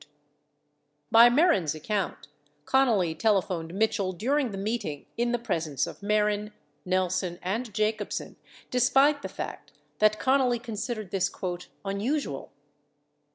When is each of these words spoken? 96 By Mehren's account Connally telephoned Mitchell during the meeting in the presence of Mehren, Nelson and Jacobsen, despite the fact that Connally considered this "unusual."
96 1.11 1.11
By 1.11 1.29
Mehren's 1.29 1.75
account 1.75 2.27
Connally 2.65 3.15
telephoned 3.15 3.75
Mitchell 3.75 4.13
during 4.13 4.49
the 4.49 4.57
meeting 4.57 5.05
in 5.15 5.31
the 5.31 5.37
presence 5.37 5.85
of 5.85 6.01
Mehren, 6.01 6.53
Nelson 6.85 7.37
and 7.43 7.71
Jacobsen, 7.71 8.35
despite 8.71 9.21
the 9.21 9.29
fact 9.29 9.73
that 9.99 10.19
Connally 10.19 10.57
considered 10.63 11.11
this 11.11 11.29
"unusual." 11.85 12.51